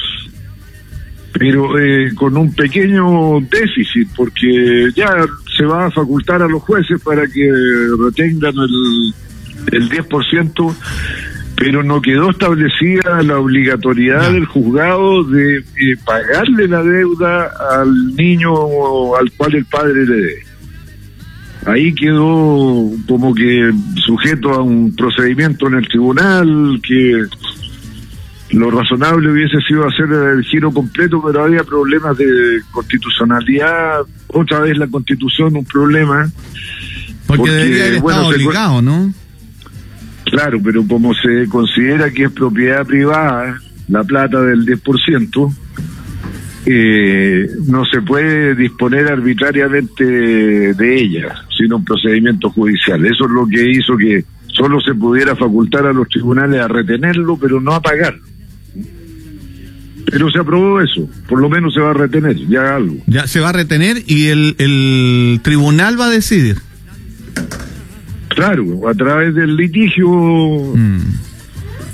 pero 1.33 1.79
eh, 1.79 2.13
con 2.15 2.35
un 2.38 2.53
pequeño 2.53 3.39
déficit, 3.41 4.09
porque 4.15 4.89
ya 4.95 5.25
se 5.57 5.65
va 5.65 5.85
a 5.85 5.91
facultar 5.91 6.41
a 6.41 6.47
los 6.47 6.61
jueces 6.61 7.01
para 7.01 7.25
que 7.27 7.50
retengan 7.97 8.53
el, 8.57 9.13
el 9.71 9.89
10%, 9.89 10.75
pero 11.61 11.83
no 11.83 12.01
quedó 12.01 12.31
establecida 12.31 13.21
la 13.21 13.38
obligatoriedad 13.38 14.31
del 14.31 14.45
juzgado 14.45 15.23
de, 15.25 15.63
pagarle 16.03 16.67
la 16.67 16.81
deuda 16.81 17.51
al 17.77 18.15
niño 18.15 19.15
al 19.15 19.31
cual 19.33 19.55
el 19.55 19.65
padre 19.65 20.05
le 20.05 20.15
dé. 20.15 20.35
Ahí 21.67 21.93
quedó 21.93 22.89
como 23.07 23.35
que 23.35 23.71
sujeto 24.03 24.50
a 24.50 24.63
un 24.63 24.95
procedimiento 24.95 25.67
en 25.67 25.75
el 25.75 25.88
tribunal 25.88 26.79
que 26.81 27.25
lo 28.53 28.70
razonable 28.70 29.31
hubiese 29.31 29.58
sido 29.67 29.88
hacer 29.88 30.12
el 30.12 30.43
giro 30.43 30.72
completo, 30.72 31.22
pero 31.25 31.43
había 31.43 31.63
problemas 31.63 32.17
de 32.17 32.62
constitucionalidad. 32.72 34.01
Otra 34.27 34.60
vez 34.60 34.77
la 34.77 34.88
constitución 34.88 35.55
un 35.55 35.65
problema. 35.65 36.29
Porque, 37.27 37.50
debería 37.50 37.86
haber 37.86 37.96
estado 37.96 38.27
obligado, 38.27 38.81
¿no? 38.81 39.13
Claro, 40.25 40.60
pero 40.63 40.86
como 40.86 41.13
se 41.13 41.48
considera 41.50 42.12
que 42.12 42.25
es 42.25 42.31
propiedad 42.31 42.86
privada, 42.86 43.58
la 43.88 44.03
plata 44.03 44.41
del 44.41 44.65
10%, 44.65 45.55
eh, 46.65 47.48
no 47.67 47.84
se 47.86 48.01
puede 48.01 48.55
disponer 48.55 49.08
arbitrariamente 49.08 50.03
de 50.03 51.01
ella, 51.01 51.36
sino 51.58 51.77
un 51.77 51.86
procedimiento 51.86 52.50
judicial. 52.50 53.05
Eso 53.05 53.25
es 53.25 53.31
lo 53.31 53.48
que 53.48 53.72
hizo 53.72 53.98
que 53.98 54.24
solo 54.48 54.79
se 54.81 54.93
pudiera 54.93 55.36
facultar 55.36 55.86
a 55.86 55.93
los 55.93 56.08
tribunales 56.10 56.62
a 56.62 56.67
retenerlo, 56.67 57.38
pero 57.38 57.60
no 57.60 57.74
a 57.74 57.81
pagarlo. 57.81 58.30
Pero 60.05 60.31
se 60.31 60.39
aprobó 60.39 60.81
eso, 60.81 61.10
por 61.27 61.39
lo 61.39 61.50
menos 61.50 61.74
se 61.74 61.79
va 61.79 61.91
a 61.91 61.93
retener, 61.93 62.36
ya 62.48 62.75
algo. 62.75 62.98
Ya 63.08 63.27
se 63.27 63.39
va 63.39 63.50
a 63.50 63.53
retener 63.53 63.98
y 64.08 64.27
el, 64.27 64.55
el 64.58 65.39
tribunal 65.43 66.00
va 66.00 66.08
a 66.08 66.10
decidir. 66.10 66.58
Claro, 68.36 68.88
a 68.88 68.93
través 68.93 69.36
del 69.36 69.55
litigio. 69.55 70.08
Mm. 70.10 71.00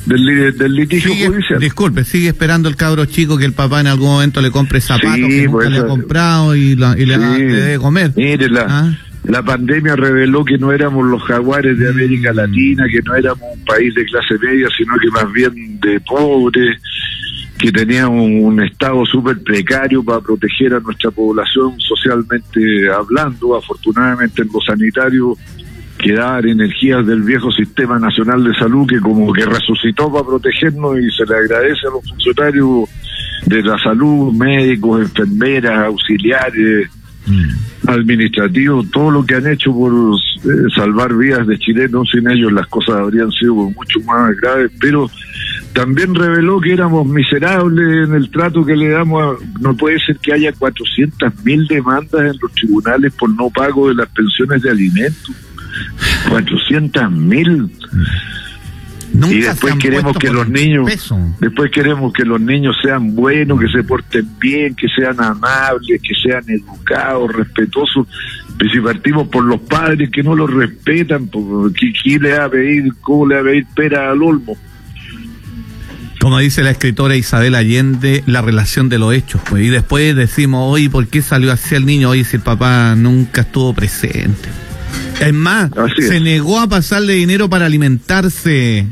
Del, 0.05 0.73
litigio 0.73 1.13
judicial. 1.13 1.59
Disculpe, 1.59 2.05
sigue 2.05 2.29
esperando 2.29 2.69
el 2.69 2.77
cabro 2.77 3.05
chico 3.05 3.37
que 3.37 3.43
el 3.43 3.51
papá 3.51 3.81
en 3.81 3.87
algún 3.87 4.07
momento 4.07 4.39
le 4.39 4.51
compre 4.51 4.79
zapatos 4.79 5.15
que 5.15 5.43
nunca 5.43 5.51
pues, 5.51 5.69
le 5.69 5.79
ha 5.79 5.85
comprado 5.85 6.55
y, 6.55 6.75
le, 6.75 7.17
debe 7.17 7.77
comer. 7.77 8.13
Mire, 8.15 8.47
la, 8.47 8.65
¿Ah? 8.69 8.97
la 9.25 9.43
pandemia 9.43 9.97
reveló 9.97 10.45
que 10.45 10.57
no 10.57 10.71
éramos 10.71 11.05
los 11.05 11.21
jaguares 11.23 11.77
de 11.77 11.89
América 11.89 12.31
mm. 12.31 12.35
Latina, 12.37 12.85
que 12.89 13.01
no 13.01 13.15
éramos 13.15 13.43
un 13.53 13.65
país 13.65 13.93
de 13.95 14.05
clase 14.05 14.35
media, 14.41 14.67
sino 14.77 14.93
que 14.97 15.09
más 15.11 15.33
bien 15.33 15.77
de 15.81 15.99
pobres 15.99 16.77
que 17.57 17.71
tenía 17.71 18.07
un, 18.07 18.61
estado 18.61 19.05
súper 19.05 19.41
precario 19.41 20.03
para 20.03 20.21
proteger 20.21 20.75
a 20.75 20.79
nuestra 20.79 21.11
población 21.11 21.79
socialmente 21.79 22.59
hablando. 22.89 23.55
Afortunadamente 23.55 24.43
en 24.43 24.49
lo 24.53 24.61
sanitario 24.61 25.35
quedaban 25.97 26.47
energías 26.47 27.05
del 27.07 27.23
viejo 27.23 27.51
Sistema 27.51 27.97
Nacional 27.97 28.43
de 28.43 28.53
Salud 28.53 28.87
que 28.87 28.99
como 28.99 29.33
que 29.33 29.45
resucitó 29.45 30.11
para 30.11 30.25
protegernos 30.25 30.99
y 30.99 31.09
se 31.11 31.25
le 31.25 31.35
agradece 31.35 31.87
a 31.87 31.91
los 31.91 32.07
funcionarios 32.07 32.89
de 33.47 33.63
la 33.63 33.77
salud, 33.79 34.33
médicos, 34.33 35.01
enfermeras, 35.01 35.85
auxiliares, 35.85 36.89
mm. 37.25 37.89
administrativos, 37.89 38.91
todo 38.91 39.09
lo 39.09 39.25
que 39.25 39.35
han 39.35 39.47
hecho 39.47 39.71
por 39.73 39.91
eh, 39.93 40.69
salvar 40.75 41.15
vidas 41.15 41.47
de 41.47 41.57
chilenos. 41.57 42.09
Sin 42.11 42.29
ellos 42.29 42.51
las 42.51 42.67
cosas 42.67 42.95
habrían 42.97 43.31
sido 43.31 43.55
mucho 43.55 43.99
más 44.05 44.35
graves, 44.37 44.71
pero 44.79 45.09
también 45.73 46.15
reveló 46.15 46.59
que 46.59 46.73
éramos 46.73 47.07
miserables 47.07 48.07
en 48.07 48.15
el 48.15 48.29
trato 48.31 48.65
que 48.65 48.75
le 48.75 48.89
damos. 48.89 49.37
no 49.59 49.75
puede 49.75 49.99
ser 49.99 50.17
que 50.17 50.33
haya 50.33 50.51
400 50.51 51.43
mil 51.43 51.67
demandas 51.67 52.21
en 52.21 52.39
los 52.41 52.51
tribunales 52.53 53.13
por 53.13 53.29
no 53.29 53.49
pago 53.49 53.89
de 53.89 53.95
las 53.95 54.09
pensiones 54.09 54.61
de 54.61 54.71
alimentos. 54.71 55.35
400 56.29 57.11
mil. 57.11 57.71
y 59.29 59.41
después 59.41 59.75
queremos 59.75 60.17
que 60.17 60.29
los 60.29 60.49
niños, 60.49 61.11
después 61.39 61.71
queremos 61.71 62.11
que 62.13 62.25
los 62.25 62.41
niños 62.41 62.75
sean 62.83 63.15
buenos, 63.15 63.59
que 63.59 63.67
se 63.67 63.83
porten 63.83 64.27
bien, 64.39 64.75
que 64.75 64.87
sean 64.89 65.21
amables, 65.21 66.01
que 66.01 66.13
sean 66.21 66.43
educados, 66.47 67.33
respetuosos. 67.33 68.07
Pero 68.57 68.71
si 68.71 68.79
partimos 68.79 69.27
por 69.27 69.43
los 69.43 69.61
padres 69.61 70.09
que 70.11 70.23
no 70.23 70.35
los 70.35 70.51
respetan, 70.51 71.29
¿quién 72.03 72.23
le 72.23 72.37
va 72.37 72.45
a 72.45 72.49
pedir, 72.49 72.93
cómo 73.01 73.27
le 73.27 73.35
va 73.35 73.41
a 73.41 73.43
pedir 73.43 73.67
pera 73.75 74.11
al 74.11 74.23
olmo? 74.23 74.57
Como 76.19 76.39
dice 76.39 76.63
la 76.63 76.71
escritora 76.71 77.15
Isabel 77.15 77.55
Allende, 77.55 78.23
la 78.25 78.41
relación 78.41 78.89
de 78.89 78.97
los 78.97 79.13
hechos. 79.13 79.41
Pues, 79.49 79.63
y 79.63 79.69
después 79.69 80.15
decimos, 80.15 80.71
hoy, 80.71 80.89
¿por 80.89 81.07
qué 81.07 81.21
salió 81.21 81.51
así 81.51 81.75
el 81.75 81.85
niño? 81.85 82.09
Hoy 82.09 82.23
si 82.23 82.37
el 82.37 82.41
papá 82.41 82.95
nunca 82.95 83.41
estuvo 83.41 83.73
presente. 83.73 84.49
Es 85.19 85.33
más, 85.33 85.71
se 85.99 86.19
negó 86.19 86.59
a 86.59 86.67
pasarle 86.67 87.13
dinero 87.13 87.49
para 87.49 87.65
alimentarse. 87.65 88.87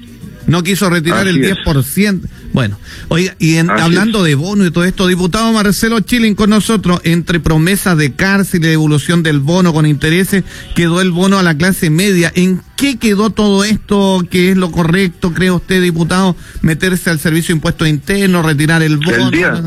No 0.47 0.63
quiso 0.63 0.89
retirar 0.89 1.27
el 1.27 1.41
10%. 1.41 2.21
Bueno, 2.53 2.77
oiga, 3.09 3.35
y 3.39 3.57
hablando 3.57 4.23
de 4.23 4.35
bono 4.35 4.65
y 4.65 4.71
todo 4.71 4.85
esto, 4.85 5.07
diputado 5.07 5.51
Marcelo 5.51 5.99
Chilin 5.99 6.35
con 6.35 6.51
nosotros, 6.51 7.01
entre 7.03 7.39
promesas 7.39 7.97
de 7.97 8.13
cárcel 8.13 8.63
y 8.63 8.67
devolución 8.67 9.23
del 9.23 9.39
bono 9.39 9.73
con 9.73 9.85
intereses, 9.85 10.43
quedó 10.75 11.01
el 11.01 11.11
bono 11.11 11.37
a 11.39 11.43
la 11.43 11.57
clase 11.57 11.89
media. 11.89 12.31
¿En 12.35 12.61
qué 12.77 12.97
quedó 12.97 13.29
todo 13.29 13.63
esto? 13.63 14.25
¿Qué 14.29 14.51
es 14.51 14.57
lo 14.57 14.71
correcto, 14.71 15.33
cree 15.33 15.51
usted, 15.51 15.81
diputado? 15.81 16.35
¿Meterse 16.61 17.09
al 17.09 17.19
servicio 17.19 17.53
de 17.53 17.57
impuestos 17.57 17.87
internos, 17.87 18.45
retirar 18.45 18.83
el 18.83 18.97
bono? 18.97 19.25
El 19.25 19.31
día, 19.31 19.63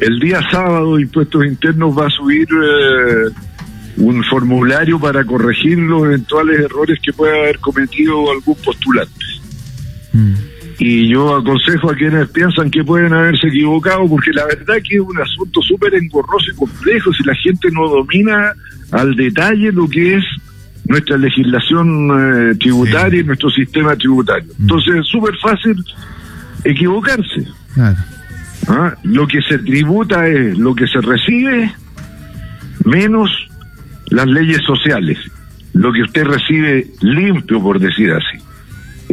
el 0.00 0.18
día 0.18 0.40
sábado, 0.50 0.98
Impuestos 0.98 1.44
Internos 1.44 1.96
va 1.96 2.06
a 2.06 2.10
subir 2.10 2.48
eh, 2.50 3.30
un 3.98 4.24
formulario 4.24 4.98
para 4.98 5.24
corregir 5.24 5.78
los 5.78 6.04
eventuales 6.04 6.60
errores 6.60 6.98
que 7.02 7.12
pueda 7.12 7.34
haber 7.34 7.58
cometido 7.58 8.30
algún 8.30 8.56
postulante. 8.56 9.12
Y 10.82 11.12
yo 11.12 11.36
aconsejo 11.36 11.90
a 11.90 11.94
quienes 11.94 12.26
piensan 12.30 12.70
que 12.70 12.82
pueden 12.82 13.12
haberse 13.12 13.48
equivocado, 13.48 14.08
porque 14.08 14.32
la 14.32 14.46
verdad 14.46 14.76
que 14.82 14.96
es 14.96 15.00
un 15.00 15.20
asunto 15.20 15.60
súper 15.60 15.94
engorroso 15.94 16.50
y 16.50 16.56
complejo 16.56 17.12
si 17.12 17.22
la 17.24 17.34
gente 17.34 17.68
no 17.70 17.86
domina 17.86 18.54
al 18.90 19.14
detalle 19.14 19.72
lo 19.72 19.86
que 19.86 20.16
es 20.16 20.24
nuestra 20.86 21.18
legislación 21.18 22.50
eh, 22.50 22.54
tributaria 22.54 23.20
y 23.20 23.24
nuestro 23.24 23.50
sistema 23.50 23.94
tributario. 23.94 24.50
Mm. 24.56 24.62
Entonces 24.62 24.94
es 25.00 25.06
súper 25.06 25.34
fácil 25.36 25.84
equivocarse. 26.64 27.46
¿Ah? 28.66 28.94
Lo 29.02 29.26
que 29.26 29.42
se 29.42 29.58
tributa 29.58 30.26
es 30.28 30.56
lo 30.56 30.74
que 30.74 30.86
se 30.86 31.02
recibe 31.02 31.74
menos 32.86 33.30
las 34.06 34.26
leyes 34.26 34.62
sociales, 34.66 35.18
lo 35.74 35.92
que 35.92 36.02
usted 36.02 36.24
recibe 36.24 36.86
limpio, 37.02 37.62
por 37.62 37.78
decir 37.78 38.12
así. 38.12 38.49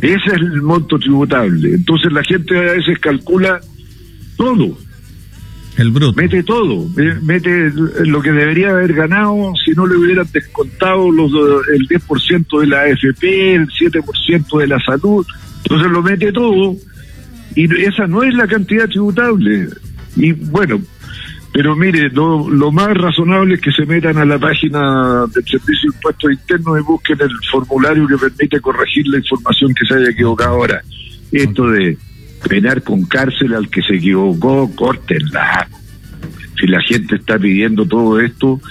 Ese 0.01 0.27
es 0.27 0.33
el 0.33 0.61
monto 0.61 0.99
tributable. 0.99 1.73
Entonces 1.73 2.11
la 2.11 2.23
gente 2.23 2.57
a 2.57 2.73
veces 2.73 2.99
calcula 2.99 3.59
todo. 4.35 4.77
El 5.77 5.91
bruto. 5.91 6.19
Mete 6.19 6.43
todo. 6.43 6.87
Mete 7.21 7.71
lo 8.05 8.21
que 8.21 8.31
debería 8.31 8.71
haber 8.71 8.93
ganado 8.93 9.53
si 9.63 9.71
no 9.71 9.85
le 9.85 9.95
hubieran 9.95 10.27
descontado 10.31 11.11
los, 11.11 11.31
el 11.71 11.87
10% 11.87 12.59
de 12.61 12.67
la 12.67 12.81
AFP, 12.81 13.55
el 13.55 13.67
7% 13.67 14.59
de 14.59 14.67
la 14.67 14.79
salud. 14.79 15.25
Entonces 15.63 15.91
lo 15.91 16.01
mete 16.01 16.31
todo. 16.31 16.75
Y 17.55 17.73
esa 17.83 18.07
no 18.07 18.23
es 18.23 18.33
la 18.33 18.47
cantidad 18.47 18.87
tributable. 18.87 19.67
Y 20.15 20.31
bueno, 20.31 20.81
Pero 21.57 21.75
mire, 21.75 22.11
lo, 22.11 22.47
lo, 22.51 22.71
más 22.71 22.95
razonable 22.95 23.55
es 23.55 23.61
que 23.61 23.71
se 23.71 23.83
metan 23.87 24.15
a 24.19 24.25
la 24.25 24.37
página 24.37 25.25
del 25.25 25.43
Servicio 25.43 25.89
de 25.89 25.95
Impuestos 25.95 26.31
Internos 26.31 26.79
y 26.79 26.83
busquen 26.83 27.17
el 27.19 27.31
formulario 27.51 28.07
que 28.07 28.15
permite 28.15 28.61
corregir 28.61 29.07
la 29.07 29.17
información 29.17 29.73
que 29.73 29.83
se 29.87 29.95
haya 29.95 30.11
equivocado 30.11 30.51
ahora. 30.51 30.83
Esto 31.31 31.67
de 31.71 31.97
penar 32.47 32.83
con 32.83 33.05
cárcel 33.05 33.55
al 33.55 33.69
que 33.71 33.81
se 33.81 33.95
equivocó, 33.95 34.69
córtenla. 34.75 35.67
Si 36.59 36.67
la 36.67 36.79
gente 36.81 37.15
está 37.15 37.39
pidiendo 37.39 37.87
todo 37.87 38.19
esto 38.21 38.61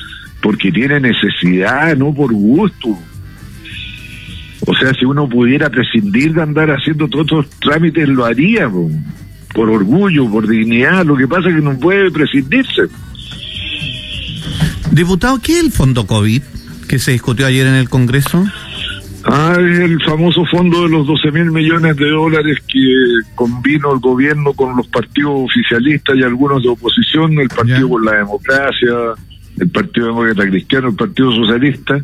porque 0.40 0.70
tiene 0.70 1.00
necesidad, 1.00 1.96
no 1.96 2.14
por 2.14 2.32
gusto. 2.32 2.96
O 4.64 4.76
sea, 4.76 4.94
si 4.94 5.04
uno 5.04 5.28
pudiera 5.28 5.68
prescindir 5.70 6.34
de 6.34 6.42
andar 6.42 6.70
haciendo 6.70 7.08
todos 7.08 7.26
estos 7.26 7.50
trámites, 7.58 8.08
lo 8.08 8.24
haría, 8.24 8.70
por 9.56 9.70
orgullo, 9.70 10.30
por 10.30 10.46
dignidad. 10.46 11.04
Lo 11.06 11.16
que 11.16 11.26
pasa 11.26 11.48
es 11.48 11.56
que 11.56 11.62
no 11.62 11.78
puede 11.78 12.10
prescindirse. 12.10 12.82
Diputado, 14.92 15.40
¿qué 15.42 15.58
es 15.58 15.64
el 15.64 15.72
fondo 15.72 16.06
COVID 16.06 16.42
que 16.86 16.98
se 16.98 17.12
discutió 17.12 17.46
ayer 17.46 17.66
en 17.66 17.75
el 17.75 17.88
Congreso? 17.88 18.44
Ah, 19.25 19.56
es 19.58 19.80
el 19.80 20.00
famoso 20.04 20.44
fondo 20.44 20.82
de 20.82 20.90
los 20.90 21.06
12 21.06 21.32
mil 21.32 21.50
millones 21.50 21.96
de 21.96 22.10
dólares 22.10 22.58
que 22.68 22.78
combinó 23.34 23.94
el 23.94 23.98
gobierno 23.98 24.52
con 24.52 24.76
los 24.76 24.86
partidos 24.86 25.32
oficialistas 25.34 26.16
y 26.16 26.22
algunos 26.22 26.62
de 26.62 26.68
oposición, 26.68 27.40
el 27.40 27.48
Partido 27.48 27.88
por 27.88 28.04
la 28.04 28.18
Democracia, 28.18 28.94
el 29.58 29.68
Partido 29.70 30.06
Demócrata 30.08 30.48
Cristiano, 30.48 30.88
el 30.90 30.94
Partido 30.94 31.32
Socialista, 31.32 32.00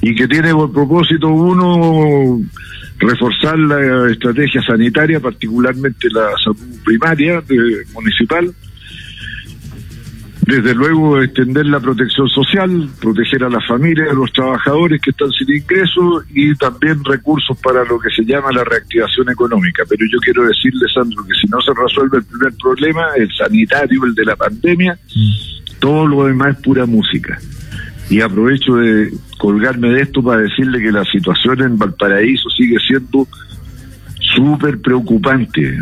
y 0.00 0.14
que 0.14 0.26
tiene 0.28 0.54
por 0.54 0.72
propósito 0.72 1.28
uno 1.28 2.40
reforzar 2.98 3.58
la 3.58 4.10
estrategia 4.10 4.62
sanitaria, 4.62 5.20
particularmente 5.20 6.08
la 6.10 6.30
salud 6.42 6.80
primaria 6.84 7.40
de, 7.40 7.84
municipal, 7.92 8.54
desde 10.46 10.74
luego 10.74 11.20
extender 11.20 11.66
la 11.66 11.80
protección 11.80 12.28
social, 12.28 12.88
proteger 13.00 13.42
a 13.42 13.50
las 13.50 13.66
familias, 13.66 14.08
a 14.10 14.14
los 14.14 14.32
trabajadores 14.32 15.00
que 15.02 15.10
están 15.10 15.30
sin 15.32 15.56
ingresos 15.56 16.24
y 16.32 16.54
también 16.54 17.02
recursos 17.04 17.58
para 17.60 17.84
lo 17.84 17.98
que 17.98 18.10
se 18.10 18.24
llama 18.24 18.52
la 18.52 18.62
reactivación 18.62 19.28
económica. 19.28 19.82
Pero 19.88 20.06
yo 20.10 20.18
quiero 20.20 20.44
decirle, 20.44 20.86
Sandro, 20.94 21.24
que 21.24 21.34
si 21.34 21.48
no 21.48 21.60
se 21.60 21.72
resuelve 21.74 22.18
el 22.18 22.24
primer 22.24 22.54
problema, 22.62 23.06
el 23.16 23.28
sanitario, 23.36 24.04
el 24.04 24.14
de 24.14 24.24
la 24.24 24.36
pandemia, 24.36 24.94
mm. 24.94 25.80
todo 25.80 26.06
lo 26.06 26.26
demás 26.26 26.56
es 26.56 26.62
pura 26.62 26.86
música. 26.86 27.36
Y 28.08 28.20
aprovecho 28.20 28.76
de 28.76 29.12
colgarme 29.38 29.90
de 29.90 30.02
esto 30.02 30.22
para 30.22 30.42
decirle 30.42 30.80
que 30.80 30.92
la 30.92 31.04
situación 31.04 31.60
en 31.62 31.78
Valparaíso 31.78 32.48
sigue 32.50 32.76
siendo 32.86 33.26
súper 34.20 34.80
preocupante 34.80 35.78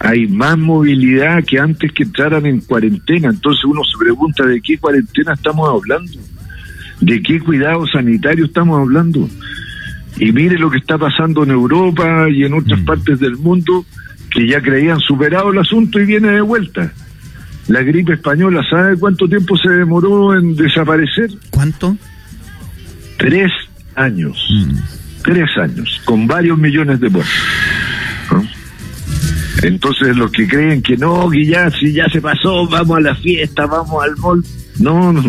hay 0.00 0.28
más 0.28 0.56
movilidad 0.56 1.44
que 1.44 1.58
antes 1.58 1.92
que 1.92 2.04
entraran 2.04 2.46
en 2.46 2.60
cuarentena. 2.60 3.30
Entonces 3.30 3.64
uno 3.64 3.82
se 3.84 3.98
pregunta 3.98 4.46
de 4.46 4.60
qué 4.60 4.78
cuarentena 4.78 5.32
estamos 5.32 5.68
hablando, 5.68 6.12
de 7.00 7.22
qué 7.22 7.40
cuidado 7.40 7.86
sanitario 7.86 8.44
estamos 8.44 8.78
hablando. 8.80 9.28
Y 10.18 10.32
mire 10.32 10.58
lo 10.58 10.70
que 10.70 10.78
está 10.78 10.98
pasando 10.98 11.42
en 11.42 11.50
Europa 11.50 12.28
y 12.30 12.44
en 12.44 12.54
otras 12.54 12.80
mm. 12.80 12.84
partes 12.84 13.20
del 13.20 13.36
mundo 13.36 13.84
que 14.30 14.46
ya 14.46 14.60
creían 14.60 15.00
superado 15.00 15.50
el 15.50 15.58
asunto 15.58 16.00
y 16.00 16.06
viene 16.06 16.30
de 16.32 16.40
vuelta. 16.40 16.92
La 17.68 17.82
gripe 17.82 18.14
española, 18.14 18.64
¿sabe 18.68 18.96
cuánto 18.96 19.28
tiempo 19.28 19.56
se 19.56 19.68
demoró 19.68 20.34
en 20.34 20.56
desaparecer? 20.56 21.30
¿Cuánto? 21.50 21.96
Tres 23.18 23.52
años. 23.94 24.36
Mm. 24.50 24.76
Tres 25.22 25.48
años, 25.58 26.00
con 26.04 26.26
varios 26.26 26.58
millones 26.58 27.00
de 27.00 27.10
muertos. 27.10 27.34
Entonces 29.62 30.16
los 30.16 30.30
que 30.30 30.46
creen 30.46 30.82
que 30.82 30.96
no, 30.96 31.28
que 31.28 31.44
ya, 31.44 31.70
si 31.70 31.92
ya 31.92 32.08
se 32.08 32.20
pasó, 32.20 32.66
vamos 32.68 32.98
a 32.98 33.00
la 33.00 33.14
fiesta, 33.16 33.66
vamos 33.66 34.02
al 34.02 34.16
mall. 34.16 34.44
No, 34.78 35.12
no. 35.12 35.22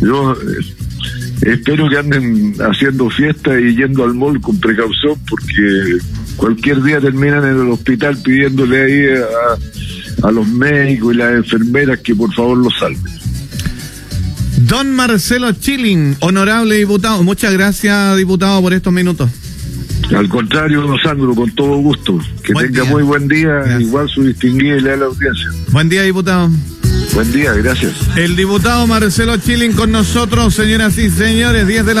Yo 0.00 0.32
eh, 0.32 1.52
espero 1.52 1.88
que 1.88 1.98
anden 1.98 2.54
haciendo 2.60 3.10
fiesta 3.10 3.58
y 3.60 3.76
yendo 3.76 4.04
al 4.04 4.14
mall 4.14 4.40
con 4.40 4.58
precaución 4.58 5.16
porque 5.28 5.98
cualquier 6.36 6.82
día 6.82 7.00
terminan 7.00 7.44
en 7.44 7.60
el 7.60 7.68
hospital 7.68 8.16
pidiéndole 8.22 8.82
ahí 8.82 9.18
a, 9.20 9.81
a 10.22 10.30
los 10.30 10.46
médicos 10.46 11.14
y 11.14 11.16
las 11.18 11.34
enfermeras 11.34 11.98
que 12.00 12.14
por 12.14 12.32
favor 12.32 12.58
los 12.58 12.72
salven. 12.78 13.12
Don 14.68 14.92
Marcelo 14.92 15.52
Chilling, 15.52 16.16
honorable 16.20 16.76
diputado, 16.76 17.22
muchas 17.22 17.52
gracias 17.52 18.16
diputado 18.16 18.60
por 18.62 18.72
estos 18.72 18.92
minutos. 18.92 19.30
Al 20.14 20.28
contrario, 20.28 20.82
don 20.82 20.98
Sandro, 21.02 21.34
con 21.34 21.50
todo 21.52 21.76
gusto. 21.76 22.18
Que 22.42 22.52
tenga 22.54 22.84
muy 22.84 23.02
buen 23.02 23.28
día, 23.28 23.78
igual 23.80 24.08
su 24.08 24.24
distinguida 24.24 24.76
y 24.76 24.80
leal 24.80 25.02
audiencia. 25.02 25.50
Buen 25.70 25.88
día, 25.88 26.02
diputado. 26.02 26.50
Buen 27.14 27.32
día, 27.32 27.52
gracias. 27.52 27.92
El 28.16 28.36
diputado 28.36 28.86
Marcelo 28.86 29.36
Chilling 29.36 29.72
con 29.72 29.92
nosotros, 29.92 30.54
señoras 30.54 30.96
y 30.98 31.10
señores, 31.10 31.66
10 31.66 31.84
de 31.86 31.94
la 31.94 32.00